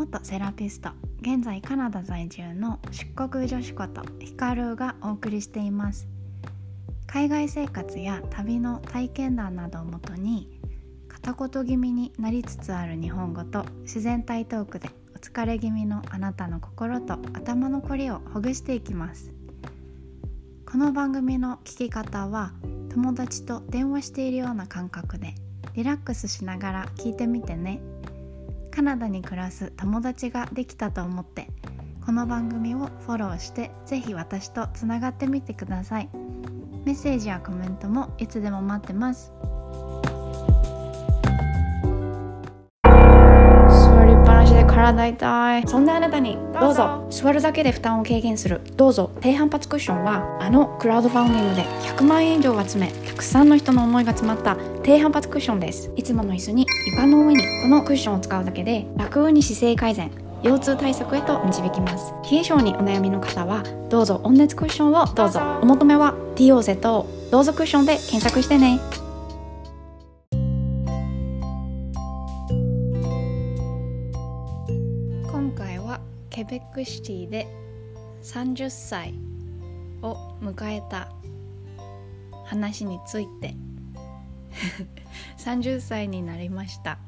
[0.00, 0.88] 元セラピスト
[1.20, 6.08] 現在カナダ在住の出国女子ことヒカルがお送りしています。
[7.06, 10.58] 海外生活や旅の体験談などをもとに
[11.06, 19.30] 片言気味になりつつある日本語と自然体トークでお疲れ気味のあなたの心と頭のこりをほぐしていきます。
[20.64, 22.54] この番組の聞き方は
[22.88, 25.34] 友達と電話しているような感覚で
[25.74, 27.82] リラックスしながら聞いてみてね。
[28.70, 31.48] カナダに暮らす友達ができたと思って
[32.04, 36.08] この番組をフォローしてぜひ私とつながってみてください。
[36.84, 39.32] メッセージやコメントもいつでも待ってます。
[44.80, 47.06] 体痛いそんなあなたにどうぞ。
[47.10, 48.60] 座るだけで負担を軽減する。
[48.76, 49.10] どうぞ。
[49.20, 55.90] 低反発クッションはあのクラウドファンディングで100万円以上集めたくさんの人の思いが詰まった低反発クッションです。
[55.96, 60.10] いつもの椅子に床の上にこのクッションを使うだけで楽に姿勢改善
[60.42, 62.14] 腰痛対策へと導きます。
[62.30, 64.20] 冷え性にお悩みの方はどうぞ。
[64.24, 65.40] 温熱クッションをどうぞ。
[65.60, 68.80] お求めは DOZ どうぞクッションで検索してね
[76.50, 77.46] はケベックシティで
[78.22, 79.14] 30歳
[80.02, 81.12] を迎えた
[82.44, 83.54] 話について。
[85.38, 86.98] 30歳になりました。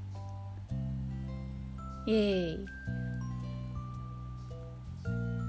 [2.06, 2.66] イエーイ。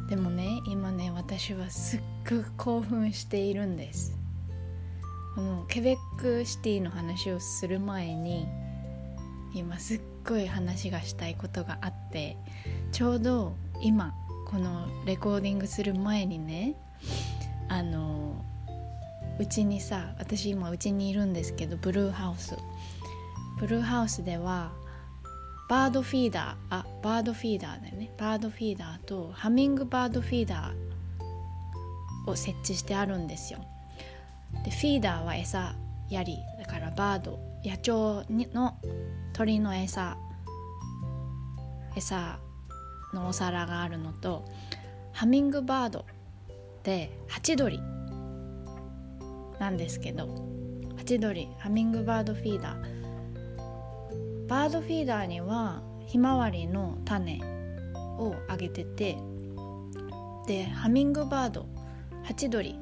[0.09, 4.17] でもね今ね私はすっごく興奮しているんです。
[5.35, 8.47] このケベックシティの話をする前に
[9.53, 12.37] 今すっごい話がしたいことがあって
[12.91, 14.13] ちょうど今
[14.45, 16.75] このレコーディングする前にね
[17.67, 18.33] あの
[19.39, 22.55] うちにさ私今うちにいるんですけどブルーハウス。
[23.59, 24.71] ブルーハウスでは
[25.69, 28.09] バードフィーダーあバードフィーダーだよね。
[28.17, 33.59] バードフィーダーとハミングバードフィーダーを設置してあるんですよ。
[34.63, 35.75] でフィーダーは餌
[36.09, 38.77] やりだからバード野鳥の
[39.33, 40.17] 鳥の餌
[41.95, 42.39] 餌
[43.13, 44.45] のお皿があるのと
[45.11, 46.05] ハミングバード
[46.83, 47.79] でハチドリ
[49.59, 50.27] なんですけど
[50.97, 53.03] ハチドリハミングバードフィーダー。
[54.47, 57.41] バードフィーダーにはひまわりの種
[58.19, 59.17] をあげてて
[60.45, 61.65] でハミングバード
[62.23, 62.77] ハチドリ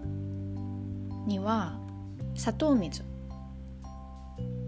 [1.28, 1.80] には
[2.36, 3.03] 砂糖水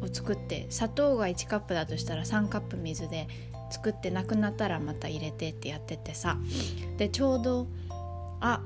[0.01, 3.27] を作って砂糖が1カップだとしたら3カップ水で
[3.73, 6.37] 作ってなくなったらまた入れてってやっててさ。
[6.97, 7.67] でちょうど
[8.39, 8.61] あ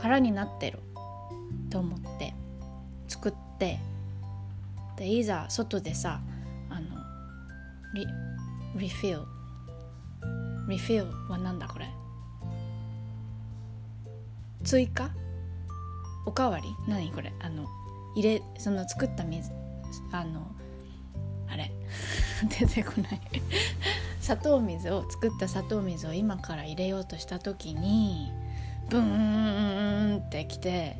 [0.00, 0.78] 空になってる。
[1.68, 2.34] と思って
[3.08, 3.78] 作って。
[4.96, 6.20] でいざ外でさ
[6.70, 6.86] あの
[7.94, 8.06] リ
[8.76, 9.26] リフィル
[10.68, 11.88] リフィルはなんだこれ？
[14.62, 15.10] 追加？
[16.24, 16.68] おかわり？
[16.86, 17.32] 何これ？
[17.40, 17.66] あの
[18.14, 19.50] 入れその作った水
[20.12, 20.46] あの
[21.48, 21.72] あれ？
[22.60, 23.20] 出てこない。
[24.32, 28.32] 砂糖水を作った砂糖水を今から入れようとした時に
[28.88, 30.96] ブーンってきて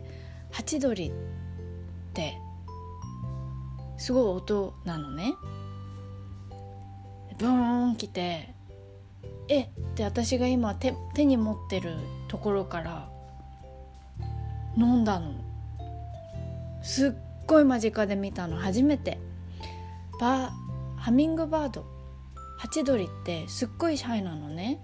[0.51, 1.13] ハチドリっ
[2.13, 2.35] て
[3.97, 5.33] すごい音なのね。
[7.39, 8.55] ブーン来て
[9.49, 11.97] えって私が今手手に持ってる
[12.29, 13.09] ところから
[14.77, 15.33] 飲んだの。
[16.83, 17.13] すっ
[17.47, 18.59] ごい間近で見たの。
[18.59, 19.19] 初めて。
[20.21, 21.92] バーハミングバード。
[22.63, 24.79] ハチドリってすっごいシャイなのね。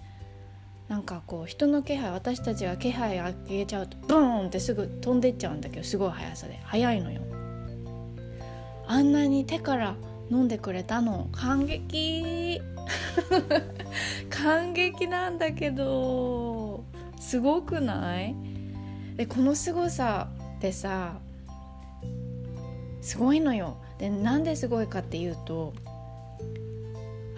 [0.89, 6.59] なんかこう人の気配私たちが気配あげちゃうとブーンってすぐ飛んでっちゃうんだけどすごい速さで。
[6.65, 7.23] 速いのよ。
[8.89, 9.95] あんなに手から
[10.29, 12.61] 飲んでくれたの感激。
[14.29, 16.83] 感激なんだけど
[17.21, 18.35] すごくない？
[19.17, 21.21] でこのすごさってさ
[23.01, 23.77] すごいのよ。
[23.99, 25.75] でなんですごいかっていうと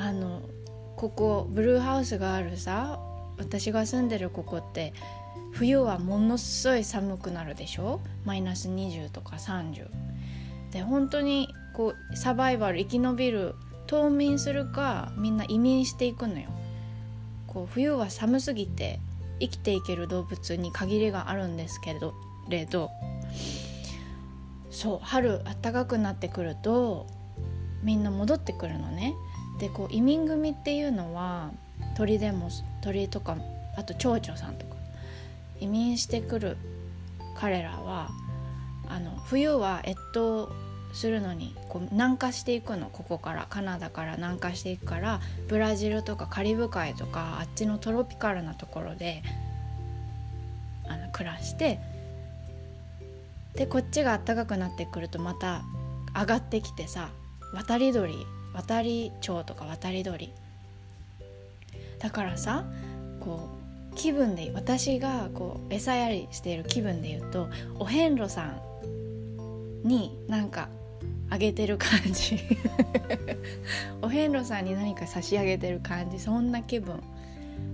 [0.01, 0.41] あの
[0.97, 2.99] ここブルーハウスがあるさ
[3.37, 4.95] 私が住んでるここって
[5.53, 8.01] 冬はものすごい寒くなるでしょ？
[8.25, 9.89] マイナス20とか30
[10.73, 13.55] で本当にこうサバイバル生き延びる
[13.87, 16.49] 冬眠するかみんな移民していくのよ。
[17.47, 19.01] こう冬は寒すぎて
[19.41, 22.15] 生きていける動物に限りがあるんですけど
[22.49, 22.91] れど
[24.71, 27.07] そう春暖かくなってくると
[27.83, 29.15] みんな戻ってくるのね。
[29.61, 31.51] でこう移民組っていうのは
[31.95, 32.49] 鳥でも
[32.81, 33.37] 鳥とか
[33.77, 34.75] あと蝶々さんとか
[35.61, 36.57] 移民してくる
[37.37, 38.11] 彼らは
[38.89, 40.49] あの冬は越冬
[40.95, 49.23] するのにこう南下していくのここからカナダから南下していくからブラジルとかカリブ海とかあっちのトロピカルなところで
[50.89, 51.79] あの暮らして
[53.55, 55.63] でこっちが暖かくなってくるとまた
[56.19, 57.11] 上がってきてさ
[57.55, 60.33] 渡り鳥渡り蝶とか渡り鳥。
[61.99, 62.65] だからさ
[63.21, 63.49] こ
[63.93, 67.49] う気分で私がこう餌やりしている気分で言うと
[67.79, 70.69] お遍路さんになんか
[71.29, 72.39] あげてる感じ。
[74.03, 76.19] お遍路さんに何か差し上げてる感じ。
[76.19, 77.01] そんな気分。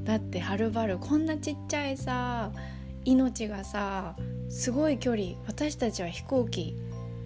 [0.05, 2.53] だってはるばるこんなちっちゃいさ
[3.05, 4.17] 命がさ
[4.49, 6.77] すごい距離私たちは飛行機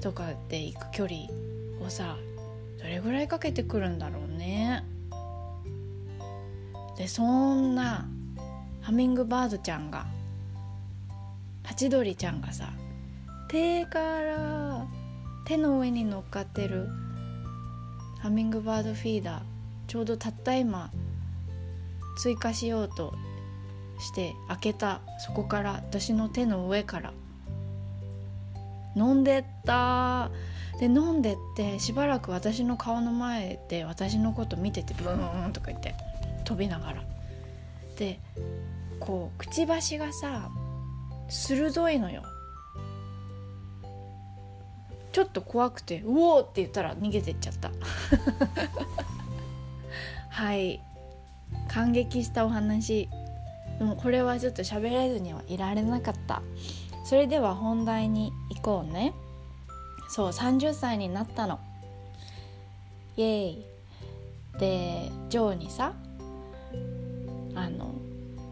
[0.00, 1.20] とかで行く距離
[1.84, 2.16] をさ
[2.90, 4.84] れぐらいかけてくるんだろうね。
[6.96, 8.06] でそんな
[8.82, 10.06] ハミングバードちゃんが
[11.64, 12.72] ハチドリちゃんがさ
[13.48, 14.86] 手から
[15.46, 16.88] 手の上に乗っかってる
[18.18, 19.42] ハミングバードフィーダー
[19.86, 20.90] ちょうどたった今
[22.18, 23.14] 追加しようと
[23.98, 27.12] して開けたそこから私の手の上から
[28.94, 30.30] 飲んでった。
[30.80, 35.94] で飲んでってしばらく私の顔の前で私のこと見ててブーンとか言って
[36.44, 37.04] 飛びながら。
[37.98, 38.18] で
[38.98, 40.48] こうくちばしがさ
[41.28, 42.22] 鋭いのよ。
[45.12, 47.70] ちょっと怖くて「うお!」って言ったら逃げてっちゃった。
[50.30, 50.80] はい。
[51.68, 53.10] 感激したお話。
[53.78, 56.40] でもこれはちょっと喋れずにはいられなかった。
[57.04, 59.12] それでは本題に行こうね。
[60.10, 61.60] そう30歳になったの。
[63.16, 63.70] イエーイ。
[64.58, 65.94] でジョーにさ
[67.54, 67.94] あの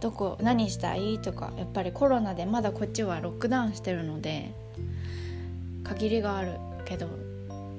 [0.00, 4.54] どこ何したいとかやっぱりコロナでまだこっちはロックダウンしてるので
[5.84, 6.52] 限りがある
[6.86, 7.08] けど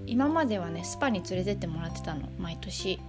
[0.05, 2.99] 今まではねスパに連れてってもらってたの毎年。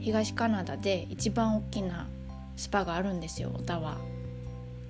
[0.00, 2.08] 東カナダで一番大きな
[2.56, 3.98] スパがあるんですよオタワ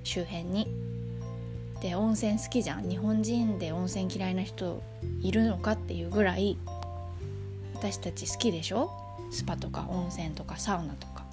[0.04, 0.87] 周辺に。
[1.80, 2.88] で温泉好きじゃん。
[2.88, 4.82] 日本人で温泉嫌いな人
[5.22, 6.58] いるのかっていうぐらい
[7.74, 8.90] 私たち好きでしょ？
[9.30, 11.24] スパとか温泉とかサウナとか。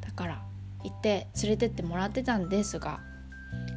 [0.00, 0.42] だから
[0.82, 3.00] 行って連れてってもらってたんですが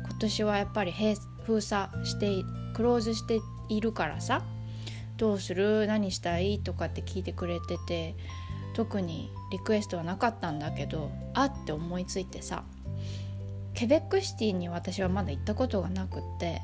[0.10, 1.16] 今年はやっぱり閉
[1.46, 2.28] 封鎖して
[2.74, 4.44] クローズしているからさ
[5.18, 5.86] どうする？
[5.86, 6.60] 何したい？
[6.60, 8.16] とかって聞いてくれてて
[8.74, 12.64] 特にリクエストはなかったんだけどあって思いついてさ
[13.82, 16.62] ケベックシティに私はまだ行ったことがなくって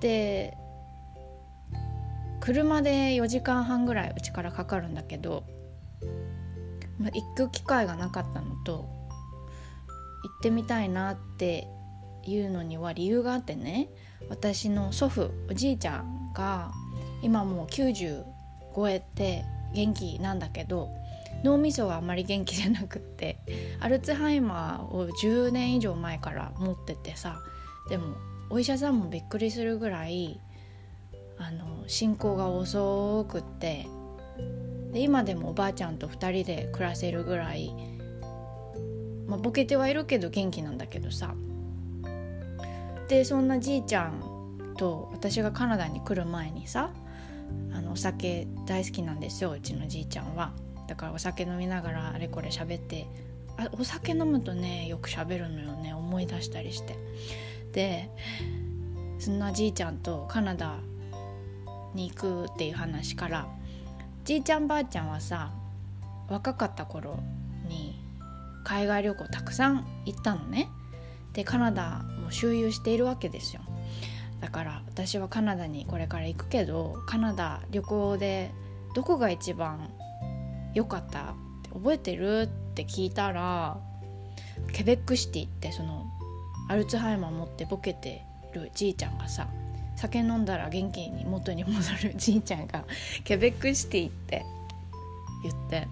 [0.00, 0.56] で
[2.40, 5.44] 車で4時間半ぐらいうちからかかるんだけど、
[6.98, 11.68] まあ、行く機会がなかったのと行ってみたいなって
[12.24, 13.90] いうのには理由があってね
[14.30, 16.72] 私の祖父おじいちゃんが
[17.20, 18.24] 今もう90
[18.74, 19.44] 超えて
[19.74, 20.88] 元気なんだけど
[21.44, 23.38] 脳みそはあまり元気じゃなくって
[23.80, 27.40] アルツハイマーを10年以上前から持っててさ
[27.88, 28.16] でも
[28.50, 30.40] お医者さんもびっくりするぐらい
[31.38, 33.86] あの進行が遅くって
[34.92, 37.72] で今でもおばあちゃんと2人で暮らせるぐらい、
[39.26, 41.34] まあ、ボケてはいるけど元気なんだけどさ。
[43.08, 46.90] でそんなじいちゃんと私がカナダに来る前にさ
[47.72, 50.52] あのお酒大好きなんですようちのじいちゃんは。
[50.88, 53.06] だからお酒飲みながらあれこれ喋って
[53.56, 56.96] あお酒飲むとねよく喋るのよね思い出したりして。
[57.72, 58.10] で
[59.18, 60.78] そんなじいちゃんとカナダ
[61.94, 63.48] に行くっていう話から
[64.24, 65.52] じいちゃんばあちゃんはさ
[66.28, 67.18] 若かった頃
[67.68, 68.00] に
[68.64, 70.68] 海外旅行たくさん行ったのね。
[71.32, 73.62] でカナダも周遊しているわけですよ。
[74.40, 78.52] だから私はカナダにこれから行くけどカナダ旅行で
[78.94, 79.90] どこが一番
[80.74, 81.24] 良かったっ
[81.62, 83.78] て覚えてるって聞いたら
[84.72, 86.06] ケベックシティってその
[86.68, 88.22] アルツハイマー持ってボケて
[88.52, 89.48] るじいちゃんがさ
[89.96, 92.84] 酒飲んだら元気に元に戻るじいちゃんが
[93.24, 94.44] ケベックシティって
[95.42, 95.88] 言って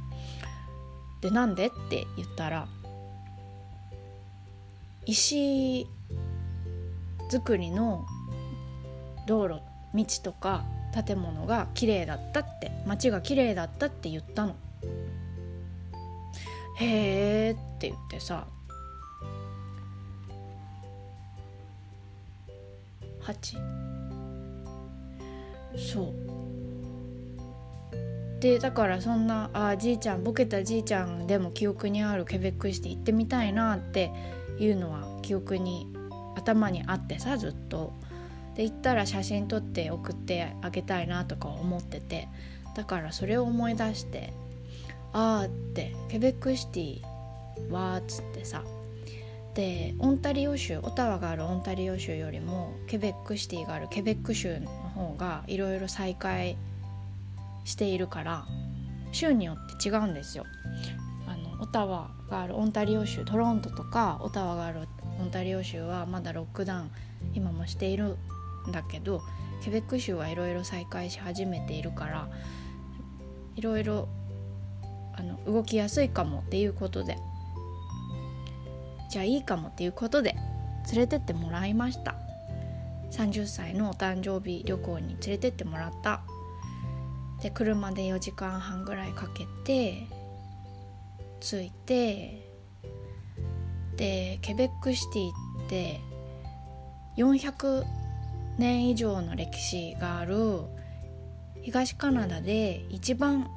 [1.23, 2.69] でなんでって言ったら
[5.07, 5.87] 石
[7.31, 8.05] 造りの
[9.27, 9.61] 道路
[9.95, 10.65] 道とか
[11.07, 14.55] 建物が綺麗だったって街が綺麗だったって言ったの。
[16.77, 18.47] へーって言ってさ
[23.23, 23.59] 8
[25.77, 26.15] そう。
[28.41, 34.11] でだからそんなあじいちゃんボケたじいちゃんでも記憶にあるケベックシティ行ってみたいなって
[34.59, 35.93] いうのは記憶に
[36.37, 37.93] 頭にあってさずっと。
[38.55, 42.29] で行ったら写真撮って送ってあげたいなとか思ってて。
[42.75, 44.33] だからそれを思い出して。
[45.19, 48.63] あーってケベックシティはっつってさ
[49.55, 56.59] でオンタリオ州オタワがあるオンタリオ州よりもケベックシティがあるケベック州の方がいろいろ再開
[57.65, 58.45] しているから
[59.11, 60.45] 州によって違うんですよ。
[61.27, 64.81] あのオタワがあるオンタリオ州トロントとかオタワがある
[65.19, 66.91] オンタリオ州はまだロックダウン
[67.33, 68.19] 今もしている
[68.69, 69.23] んだけど
[69.65, 72.29] ケベック州はいろいろ再開し始めているから
[73.55, 74.09] いろいろ
[75.17, 77.19] あの動きやすいかもっていうことで。
[79.09, 80.35] じゃあいいかもっていうことで
[80.93, 82.17] 連れてってもらいました。
[83.13, 86.23] 30歳のお誕生日旅行に連れてってもらった。
[87.41, 90.07] で車で4時間半ぐらいかけて
[91.41, 92.51] 着いて
[93.97, 95.31] でケベックシティ
[95.67, 96.01] って
[97.17, 97.85] 400
[98.59, 100.61] 年以上の歴史がある
[101.63, 103.51] 東カナダで一番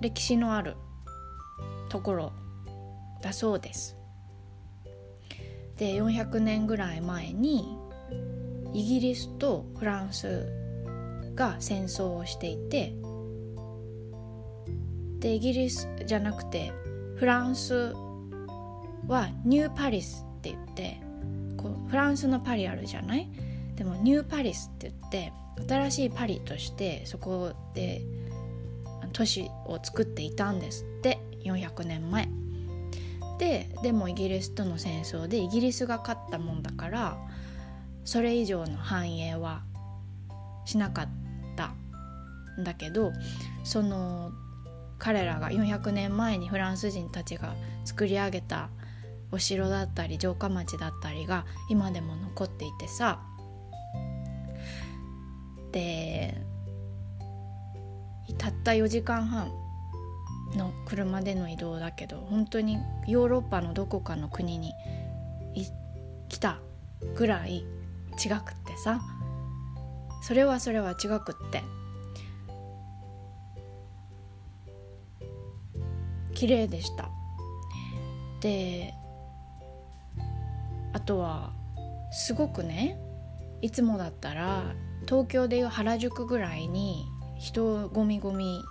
[0.00, 0.76] 歴史のある
[1.88, 2.32] ところ
[3.22, 3.96] だそうです。
[5.76, 7.76] で400年ぐらい前に
[8.72, 10.46] イギリスとフランス
[11.34, 12.94] が戦争をしていて
[15.18, 16.72] でイギリスじゃなくて
[17.16, 17.92] フランス
[19.06, 21.00] はニューパリスって言って
[21.56, 23.30] こうフランスのパリあるじゃない？
[23.76, 25.32] でもニューパリスって言って
[25.68, 28.02] 新しいパリとしてそこで
[29.16, 32.28] 都市を作っていたんですって400年前。
[33.38, 37.18] ででもイギリスとの戦争でイギリスが勝ったもんだから
[38.04, 39.62] それ以上の繁栄は
[40.64, 41.08] しなかっ
[41.54, 41.74] た
[42.58, 43.12] んだけど
[43.62, 44.32] その
[44.98, 47.54] 彼らが400年前にフランス人たちが
[47.84, 48.70] 作り上げた
[49.30, 53.20] お城だったり城下町だったりが今でも残っていてさ
[55.72, 56.40] で
[58.34, 59.50] たった4時間半
[60.54, 64.72] の車での移動だけど本当にヨーロッパのどこかの国に
[66.28, 66.60] 来た
[67.14, 67.64] ぐらい
[68.24, 69.00] 違くってさ。
[70.22, 71.62] それはそれは違くって。
[76.34, 77.08] 綺麗でした。
[78.40, 78.92] で
[80.92, 81.52] あとは
[82.10, 82.98] すごくね
[83.62, 84.74] いつもだったら
[85.06, 87.06] 東京でいう原宿ぐらいに
[87.38, 88.64] 人ごみごみ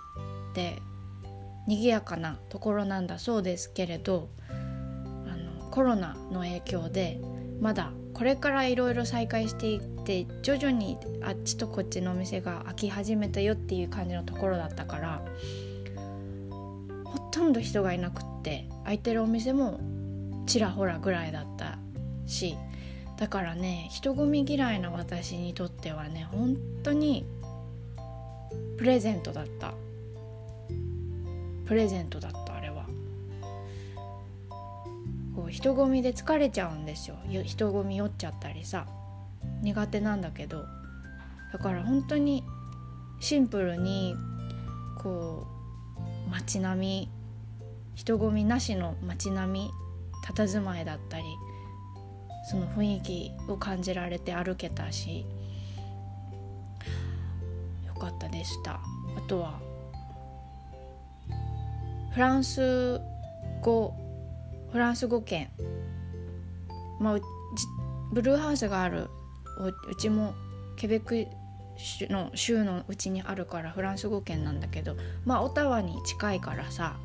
[0.54, 0.80] で
[1.66, 7.20] 賑やかなところなんだそうですけれどあのコロナの影響で
[7.60, 15.22] まだこれからいろいろ再開していって徐々にあっちとこっちのお店が開き始めたよっていう感じのところだったから
[17.04, 19.80] ほとんど人がいなくって開いてるお店も
[20.46, 21.78] ちらほらぐらいだった
[22.26, 22.56] し
[23.18, 27.26] だからね人混み嫌いな私にとってはね本当に
[28.76, 29.74] プレゼントだった。
[31.66, 32.86] プレゼントだったあれは。
[35.34, 37.16] こう人混みで疲れちゃうんですよ。
[37.44, 38.86] 人混み酔っちゃったりさ。
[39.62, 40.64] 苦手なんだけど。
[41.52, 42.44] だから本当に
[43.20, 44.14] シンプルに
[44.98, 45.46] こ
[46.26, 47.10] う街並み
[47.94, 49.70] 人混みなしの街並み
[50.26, 51.24] 佇まいだったり
[52.50, 55.24] その雰囲気を感じられて歩けたし
[57.96, 58.72] よかったでした。
[58.72, 58.80] あ
[59.26, 59.58] とは
[62.12, 63.00] フランス
[63.62, 63.94] 語
[64.70, 65.48] フランス語圏。
[67.00, 67.18] まあ
[68.12, 69.08] ブルーハウスがある
[69.88, 70.34] うちも
[70.76, 71.26] ケベック
[72.12, 76.96] の州のうちにあるからフランス語圏なんだけどまあオタワに近いからさ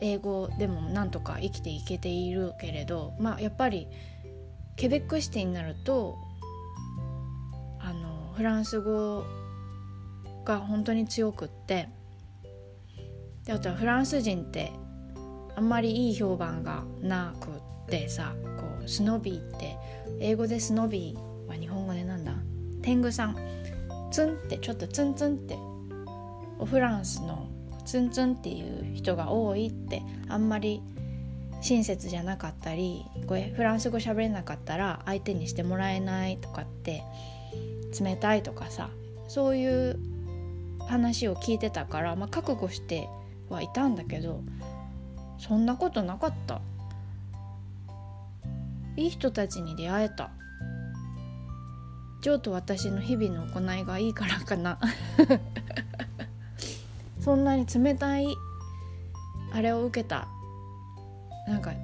[0.00, 3.88] 英語でもなんとか生きていけているけれどまあやっぱり
[4.76, 6.16] ケベックシティになると
[7.80, 9.24] あのフランス語
[10.44, 11.88] が本当に強くって。
[13.44, 14.72] であとはフランス人って
[15.56, 17.52] あんまりいい評判がなくっ
[17.88, 19.76] てさこうスノビーって
[20.20, 22.34] 英語でスノビーは日本語でなんだ？
[22.82, 23.36] 天狗さん。
[24.12, 25.56] ツンってちょっとツンツンって
[26.58, 27.48] おフランスの
[27.84, 30.82] ツンツンっていう人が多いってあんまり
[31.62, 37.04] 親切じゃなかったりこれフランス語喋れなかったら相手にしてもらえないとかって
[38.00, 38.90] 冷たいとかさ
[39.28, 40.00] そういう
[40.90, 43.08] 話を聞いてたから、まあ、覚悟して
[43.48, 44.42] はいたんだけど
[45.38, 46.60] そんなことなかった。
[48.96, 50.30] いい人たちに出会えた。
[52.20, 54.78] ジョーと私の日々の行いがいいからかな。
[57.18, 58.26] そんなに冷たい
[59.52, 60.28] あれを受けた
[61.48, 61.74] なんかっ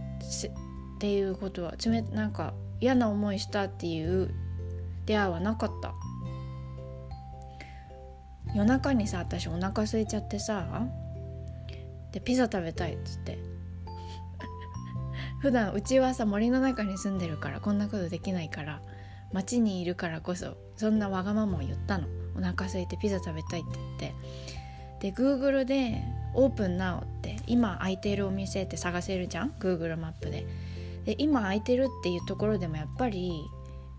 [0.98, 4.34] ていうことは冷なんか嫌な思いしたっていう
[5.06, 5.94] 出会いはなかった。
[8.56, 10.86] 夜中にさ私お腹空いちゃってさ
[12.10, 13.38] でピザ食べたいっつって。
[15.42, 18.80] 普段うちはさ森の中に住んでるからこんなことできないから
[19.30, 22.06] 街にいるからこそそんなわがままを言ったの。
[22.34, 24.14] お腹空いてピザ食べたいって言って。
[25.00, 30.46] で Google で「オープンなお」って今空いてるお店って探せるじゃん？Google マップで。
[31.04, 33.44] で今空いてるっていうところでもやっぱり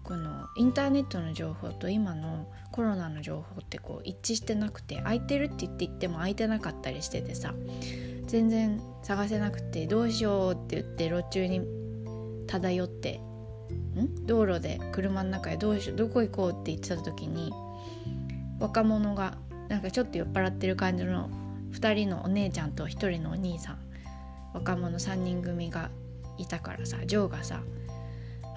[0.08, 7.54] このインターネットの情報と今のコロナの情報ってこう一致してなくて空いてるって言って言っても空いてなかったりしててさ
[8.26, 11.62] 全然探せなくてどうしようって言って路中に
[12.48, 13.20] 漂って
[13.98, 14.26] ん？
[14.26, 17.52] 道路で車の中でどうしようどこ行こうって言ってた時に
[18.60, 19.38] 若者が
[19.68, 21.30] なんかちょっと酔っ払ってる感じの
[21.74, 23.80] 2人のお姉ちゃんと1人のお兄さん
[24.54, 25.92] 若者3人組が
[26.38, 27.62] いたからさジョーがさ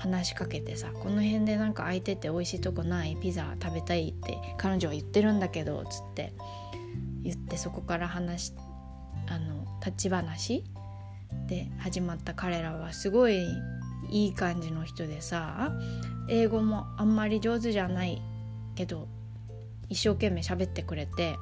[0.01, 6.33] 話しかけてさ「この辺でなんか空いてて美味しいとこないピザ食べたい」って彼女は言ってるんだけどつって
[7.23, 8.55] 言ってそこから話
[9.29, 10.65] あの立ち話
[11.47, 12.35] で始まった。
[12.35, 13.45] 彼らはすごい
[14.09, 15.73] いい感じの人でさ
[16.29, 18.23] 英語もあんまり上手じゃない
[18.75, 19.07] けど
[19.89, 21.37] 一生懸命喋ってくれて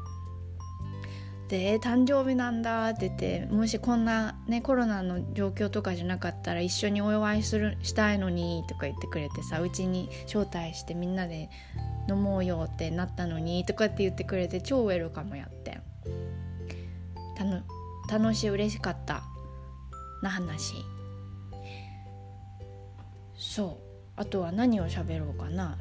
[1.49, 11.49] で「誕生日なんだ」って言ってもしこんな、ね、コロナの状況とかじゃなかったら一緒にお祝いするしたいのにとか言ってくれてさうちに招待してみんなで
[12.09, 15.81] 飲もうよってなったのにとかって言ってくれて超ウェルカムやって
[17.37, 17.63] たの
[18.11, 19.23] 楽しい嬉しかった。
[20.23, 20.75] な話。
[23.37, 23.89] そう。
[24.17, 25.79] あとは何を喋ろうかな。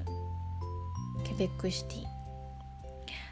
[1.23, 2.16] ケベックシティ。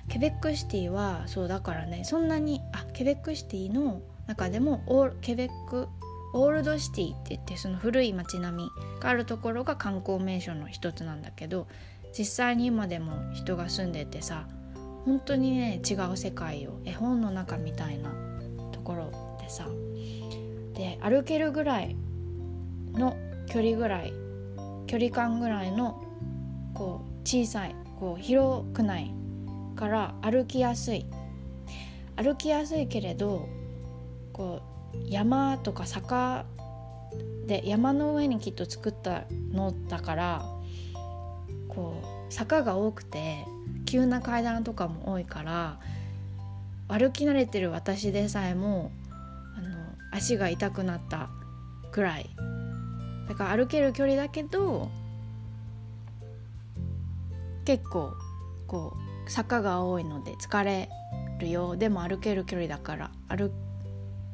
[0.07, 5.87] ケベックシティはそうだからねそんなにあケベックシティの中でもオーケベック
[6.33, 8.69] オールドシティって言ってその古い街並み
[8.99, 11.67] があるところが観光名所の一つなんだけど
[12.17, 14.47] 実際に今でも人が住んでてさ
[15.05, 18.11] 本当にね違う世界を絵本の中みたいな
[18.71, 19.67] ところでさ
[20.73, 21.95] で歩けるぐらい
[22.93, 23.15] の
[23.47, 24.13] 距離ぐらい
[24.87, 26.01] 距離感ぐらいの
[26.73, 29.13] こう小さいこう広くない
[29.75, 31.05] から歩きやすい。
[32.15, 33.49] 歩きやすいけれど
[34.31, 34.61] こ
[34.93, 36.45] う山とか坂
[37.45, 40.45] で山の上にきっと作ったのだから
[41.67, 43.45] こう坂が多くて
[43.85, 45.79] 急な階段とかも多いから
[46.87, 48.91] 歩き慣れてる私でさえも
[49.57, 49.75] あの
[50.11, 51.29] 足が痛くなった
[51.91, 52.29] くらい。
[53.27, 54.89] だから歩ける距離だけど
[57.65, 58.13] 結構
[58.67, 60.89] こう坂が多いので疲れ
[61.39, 63.51] るよでも歩ける距離だから歩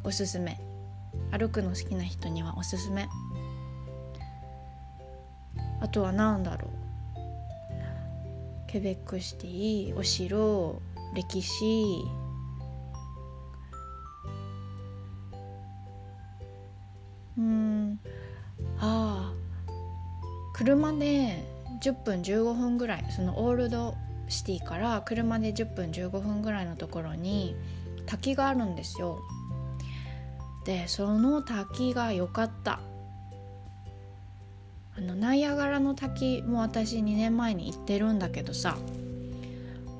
[0.04, 0.60] おすすめ。
[1.32, 3.08] 歩くの好きな人にはおすすめ。
[5.80, 6.72] あとは何だろう。
[8.68, 10.82] ケベックシティお城
[11.14, 12.04] 歴史。
[17.38, 18.00] うん。
[18.80, 19.34] ああ
[20.54, 21.44] 車で
[21.84, 23.96] 10分15分ぐらいそのオールド
[24.32, 27.56] シティから車で10分15分ぐらいのところに
[28.06, 29.20] 滝があるんですよ。
[30.66, 32.80] でその滝が良かった。
[34.98, 38.78] あのナイアガラの滝も私2年前に行ってるんだけどさ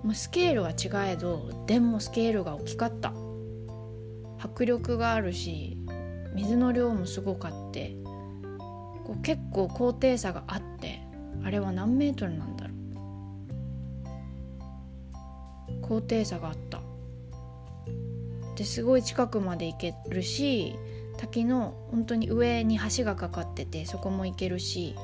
[0.04, 3.14] もうスケールは違えどでもスケールが大きかった。
[4.44, 5.78] 迫力があるし
[6.34, 7.96] 水の量もすごかって
[9.06, 11.02] こう結構高低差があって
[11.44, 12.51] あれは何メートルなん
[15.92, 16.80] 高低差があった。
[18.56, 20.78] ですごい近くまで行けるし
[21.18, 24.96] 滝の本当に上に橋がかかっててそこも行けるし。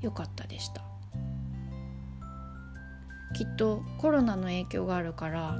[0.00, 0.82] よかったでした。
[3.36, 5.58] きっとコロナの影響があるから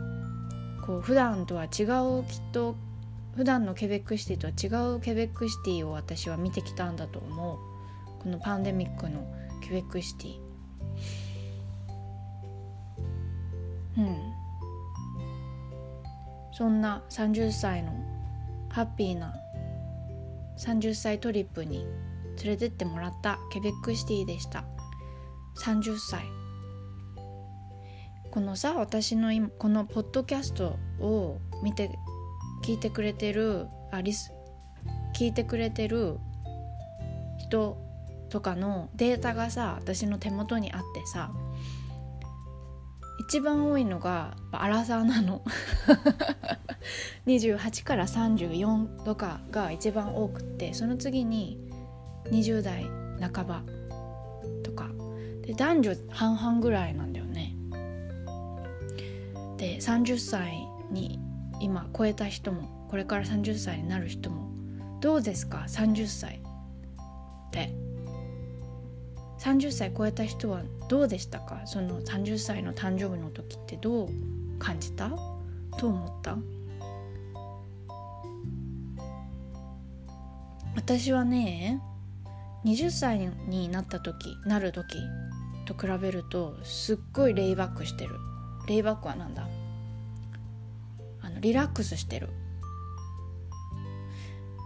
[0.87, 2.75] こう普段とは違うきっと
[3.37, 7.59] 普段のケベックシティとは違うケベックシティを私は見てきたんだと思う。
[8.23, 10.41] このパンデミックのキュベックシティ。
[13.99, 14.17] うん。
[16.53, 17.93] そんな30歳の
[18.71, 19.35] ハッピーな
[20.59, 21.87] 30歳トリップに
[22.43, 24.65] 連れてってもらったケベックシティでした。
[25.59, 26.25] 30歳
[28.31, 31.91] このさ私の今このポッドキャストを見て
[32.65, 34.33] 聞いてくれてるあリス
[35.17, 36.19] 聞いてくれてる
[37.39, 37.77] 人
[38.31, 41.33] とかのデータがさ私の手元にあってさ
[43.21, 45.43] 一番多いのがアラサーなの。
[47.27, 51.59] 28から34とかが一番多くってその次に
[52.31, 52.87] 20代
[53.21, 53.63] 半ば
[54.63, 54.89] とか。
[55.43, 57.55] で男女半々ぐらいなんだよね。
[59.57, 61.19] で30歳に
[61.61, 64.49] 今超えた人もこれから30歳になる人も
[65.01, 67.88] どうですか？30歳って。
[69.39, 71.63] 30歳超えた人はどうでしたか？
[71.65, 74.09] その30歳の誕生日の時ってどう
[74.59, 75.09] 感じた？
[75.09, 75.17] ど
[75.83, 76.37] う思った？
[80.75, 81.81] 私はね
[82.65, 84.99] 20歳になった時なる時
[85.67, 88.17] と比べるとすっごいレイバックしてる。
[88.67, 89.47] レイバックはなんだ？
[91.21, 92.29] あのリラックスしてる。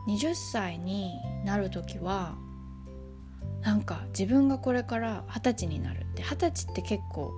[0.09, 1.13] 20歳に
[1.45, 2.35] なる時は
[3.63, 7.33] なんか自分がこれから二十歳になるって二十歳って結構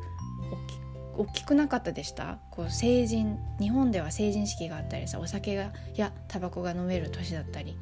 [1.17, 2.39] 大きくなかったでした？
[2.51, 7.79] こう成人日本では成人式があったりさお酒がやタバコが飲める年だったり。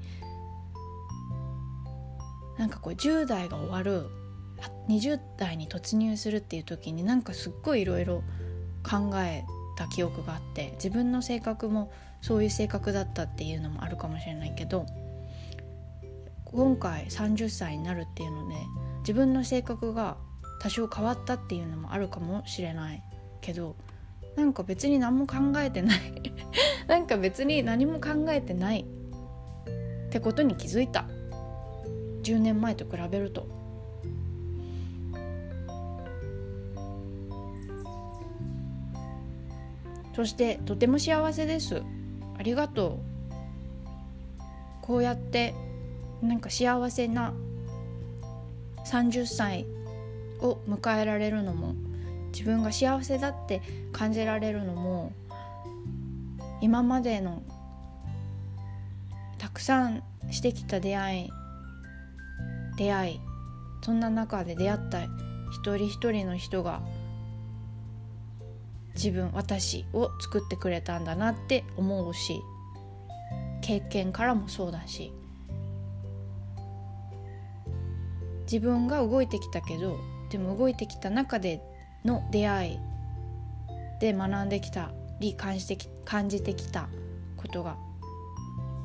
[2.59, 4.07] なんかこう10代が終わる
[4.89, 8.23] 20代に突入するっていう時になんかすっごいいろいろ
[8.85, 9.45] 考え
[9.77, 14.87] た記憶があって自分の性格もそういう性格だったっていうのもあるかもしれないけど
[16.53, 18.55] 今回30歳になるっていうので
[19.01, 20.17] 自分の性格が
[20.61, 23.03] 多少変わったっていうのもあるかもしれない
[23.41, 23.75] けど
[24.37, 26.01] なんか別に何も考えてない。
[26.89, 31.07] なんか別に何も考えてないってことに気づいた。
[32.23, 33.47] 10年前と比べると。
[40.15, 41.83] そしてとても幸せです。
[42.39, 43.13] ありがとう。
[44.83, 45.55] こうやって
[46.23, 47.35] なんか幸せな
[48.87, 49.67] 30歳
[50.41, 51.75] を迎えられるのも
[52.33, 53.61] 自分が幸せだって
[53.93, 55.13] 感じられるのも
[56.61, 57.43] 今までの
[59.39, 61.31] たくさんしてきた出会い
[62.79, 63.21] 出会い
[63.85, 65.03] そんな中で出会った
[65.51, 66.83] 一人一人の人が
[68.95, 72.41] 自分私を作ってくれたんだなって思うし
[73.61, 75.13] 経験からもそうだし
[78.43, 79.99] 自分が動いてきたけど
[80.31, 81.61] でも動いてきた中で
[82.05, 82.79] の出会い
[84.01, 86.89] で学んできたり感じてき感じてきた
[87.37, 87.77] ことが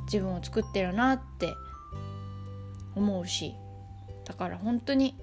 [0.06, 1.54] 自分を作ってるなって
[2.96, 3.56] 思うし
[4.26, 5.16] だから本当に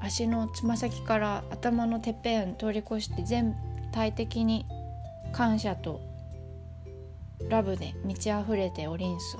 [0.00, 3.56] 足のつま先から頭のてっぺん通り越して全
[3.92, 4.64] 体的に
[5.32, 6.00] 感謝と
[7.48, 9.36] ラブで満ち溢れておりんす。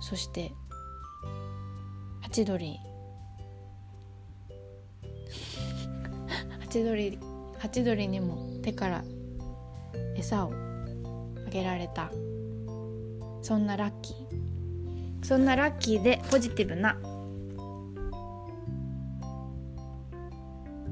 [0.00, 0.52] そして
[2.32, 2.80] ハチドリ。
[6.60, 7.18] ハチドリ
[7.58, 9.04] ハチドリにも手から
[10.16, 10.52] 餌を
[11.46, 12.10] あげられた。
[13.42, 14.16] そんなラッキー。
[15.22, 16.96] そんなラッキーでポジティブな。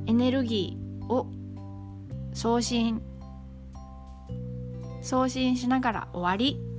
[0.06, 1.26] エネルギーを
[2.34, 3.00] 送信。
[5.00, 6.69] 送信しながら終わり。